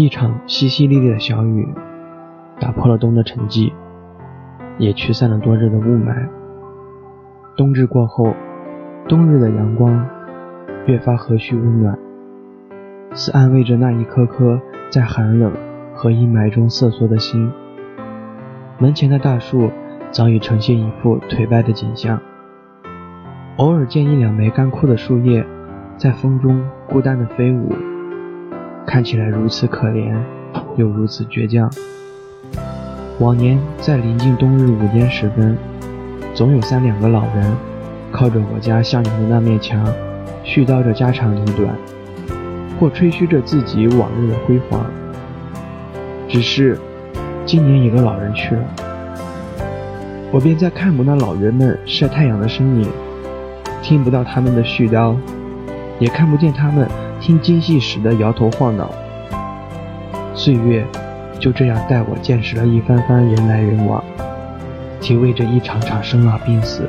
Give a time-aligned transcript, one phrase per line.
[0.00, 1.68] 一场淅淅沥沥的小雨，
[2.58, 3.70] 打破了冬的沉寂，
[4.78, 6.26] 也驱散了多日的雾霾。
[7.54, 8.32] 冬至过后，
[9.10, 10.08] 冬日的阳光
[10.86, 11.98] 越发和煦温暖，
[13.12, 14.58] 似安慰着那一颗颗
[14.88, 15.52] 在寒冷
[15.92, 17.52] 和阴霾中瑟缩的心。
[18.78, 19.70] 门前的大树
[20.10, 22.18] 早已呈现一副颓败的景象，
[23.58, 25.46] 偶尔见一两枚干枯的树叶
[25.98, 27.68] 在风中孤单的飞舞，
[28.90, 30.12] 看起来如此可怜，
[30.74, 31.70] 又如此倔强。
[33.20, 35.56] 往年在临近冬日午间时分，
[36.34, 37.56] 总有三两个老人
[38.10, 39.86] 靠着我家向阳的那面墙，
[40.44, 41.72] 絮叨着家长里短，
[42.80, 44.84] 或吹嘘着自己往日的辉煌。
[46.28, 46.76] 只是。
[47.46, 48.62] 今年一个老人去了，
[50.30, 52.88] 我便再看不到老人们晒太阳的身影，
[53.82, 55.16] 听不到他们的絮叨，
[55.98, 56.86] 也看不见他们
[57.20, 58.90] 听京戏时的摇头晃脑。
[60.34, 60.84] 岁月
[61.38, 64.02] 就这样带我见识了一番番人来人往，
[65.00, 66.88] 体味着一场场生老病死。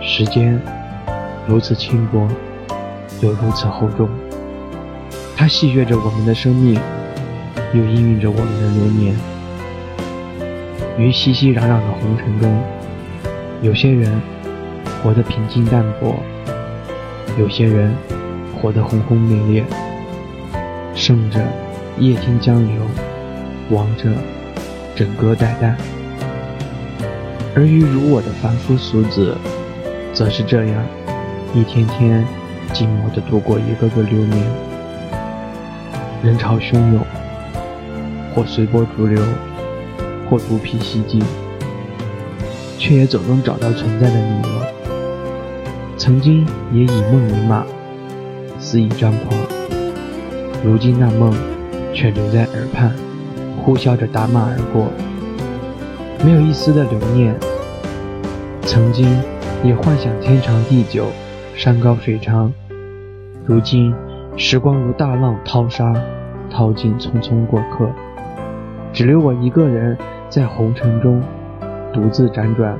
[0.00, 0.60] 时间
[1.46, 2.26] 如此轻薄，
[3.20, 4.08] 又如此厚重，
[5.36, 6.74] 它戏谑着我们的生命，
[7.72, 9.14] 又氤氲着我们的流年。
[10.98, 12.60] 于熙熙攘攘的红尘中，
[13.62, 14.20] 有些人
[15.00, 16.16] 活得平静淡泊，
[17.38, 17.94] 有些人
[18.62, 19.64] 活得轰轰烈烈。
[20.94, 21.40] 胜者
[21.98, 22.80] 夜听江流，
[23.70, 24.08] 亡者
[24.94, 25.74] 枕戈待旦。
[27.56, 29.36] 而于如我的凡夫俗子，
[30.14, 30.84] 则是这样，
[31.52, 32.24] 一天天
[32.72, 34.46] 寂寞地度过一个个流年。
[36.22, 37.00] 人潮汹涌，
[38.32, 39.20] 或随波逐流。
[40.30, 41.20] 或独辟蹊径，
[42.78, 44.48] 却也总能找到存在的理由。
[45.98, 47.66] 曾经也以梦为马，
[48.72, 49.38] 肆意张狂，
[50.64, 51.30] 如今那梦
[51.92, 52.90] 却留在耳畔，
[53.58, 54.86] 呼啸着打马而过，
[56.24, 57.38] 没有一丝的留念。
[58.62, 59.06] 曾经
[59.62, 61.08] 也幻想天长地久，
[61.54, 62.50] 山高水长，
[63.44, 63.94] 如今
[64.38, 65.94] 时光如大浪淘沙，
[66.50, 67.90] 淘尽匆匆过客，
[68.90, 69.94] 只留我一个人。
[70.30, 71.22] 在红尘中
[71.92, 72.74] 独自辗转，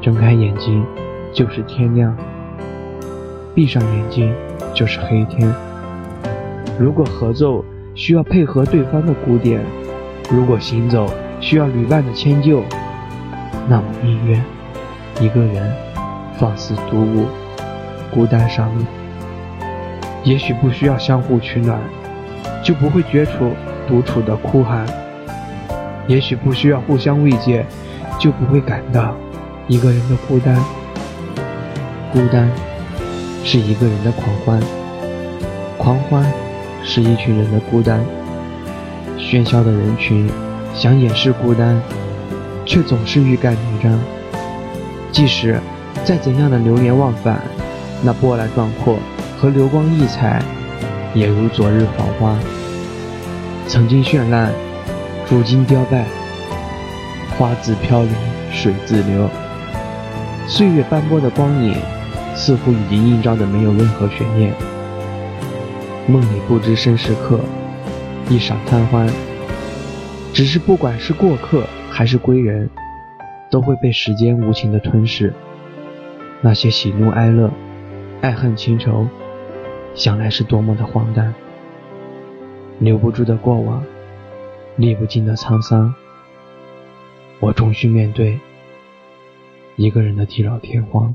[0.00, 0.84] 睁开眼睛
[1.32, 2.16] 就是天亮，
[3.54, 4.34] 闭上眼睛
[4.74, 5.52] 就是黑天。
[6.78, 7.62] 如果合奏
[7.94, 9.60] 需要配合对方的鼓点，
[10.30, 12.62] 如果行走需要旅伴的迁就，
[13.68, 14.42] 那么音乐
[15.20, 15.70] 一个人
[16.38, 17.26] 放肆独舞，
[18.10, 18.84] 孤单上路。
[20.24, 21.78] 也许不需要相互取暖，
[22.64, 23.50] 就不会觉出
[23.86, 24.86] 独处的哭喊。
[26.06, 27.66] 也许不需要互相慰藉，
[28.18, 29.14] 就不会感到
[29.68, 30.56] 一个人的孤单。
[32.12, 32.48] 孤单
[33.44, 34.60] 是一个人的狂欢，
[35.76, 36.24] 狂欢
[36.84, 38.00] 是一群人的孤单。
[39.18, 40.28] 喧嚣的人群
[40.74, 41.80] 想掩饰孤单，
[42.64, 43.98] 却总是欲盖弥彰。
[45.10, 45.60] 即使
[46.04, 47.40] 再怎样的流连忘返，
[48.02, 48.98] 那波澜壮阔
[49.38, 50.42] 和流光溢彩，
[51.14, 52.38] 也如昨日黄花，
[53.66, 54.50] 曾经绚烂。
[55.30, 56.04] 如今凋败，
[57.38, 58.12] 花自飘零，
[58.52, 59.28] 水自流。
[60.46, 61.74] 岁月斑驳的光影，
[62.34, 64.52] 似乎已经映照的没有任何悬念。
[66.06, 67.40] 梦里不知身是客，
[68.28, 69.08] 一晌贪欢。
[70.32, 72.68] 只是不管是过客还是归人，
[73.50, 75.32] 都会被时间无情的吞噬。
[76.40, 77.50] 那些喜怒哀乐，
[78.20, 79.06] 爱恨情仇，
[79.94, 81.34] 想来是多么的荒诞。
[82.78, 83.82] 留不住的过往。
[84.76, 85.94] 历不尽的沧桑，
[87.40, 88.40] 我终须面对
[89.76, 91.14] 一个人的地老天荒。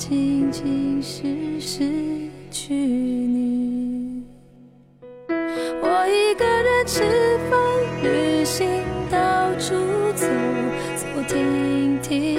[0.00, 1.84] 仅仅是失
[2.50, 4.24] 去你，
[5.28, 7.02] 我一个人吃
[7.50, 7.60] 饭、
[8.02, 8.66] 旅行、
[9.10, 9.74] 到处
[10.14, 10.26] 走
[10.96, 12.34] 走停停，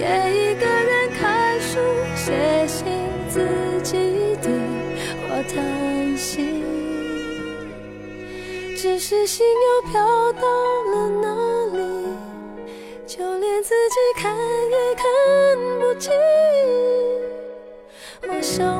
[0.00, 1.78] 也一个人看书、
[2.16, 2.86] 写信。
[3.28, 3.46] 自
[3.82, 3.98] 己
[4.42, 4.50] 对
[5.28, 6.64] 话叹息，
[8.76, 11.26] 只是心又飘到了哪
[11.76, 11.80] 里，
[13.06, 14.34] 就连自己看
[16.00, 16.14] 记忆。
[18.26, 18.79] 我想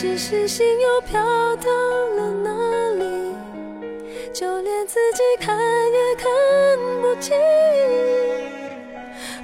[0.00, 1.20] 只是心又飘
[1.56, 1.70] 到
[2.16, 2.48] 了哪
[2.94, 3.04] 里？
[4.32, 6.24] 就连自己看也看
[7.02, 7.36] 不清。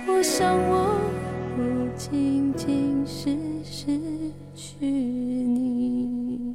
[0.08, 0.98] 我想我
[1.54, 1.62] 不
[1.94, 4.00] 仅仅是失
[4.54, 6.54] 去你。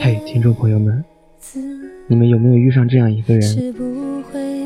[0.00, 1.04] 嘿，听众朋友们，
[2.08, 3.74] 你们有没有遇上这样一个人，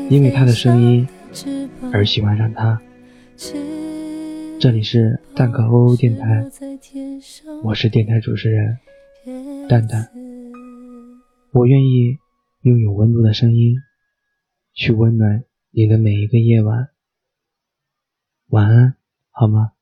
[0.09, 1.07] 因为他的声音
[1.91, 2.81] 而喜欢上他？
[4.63, 6.49] 这里是蛋壳欧欧电台，
[7.65, 8.79] 我是电台主持人
[9.67, 10.09] 蛋蛋。
[11.51, 12.17] 我愿意
[12.61, 13.75] 用有温度的声音
[14.73, 16.87] 去温暖你的每一个夜晚。
[18.51, 18.95] 晚安，
[19.31, 19.72] 好吗？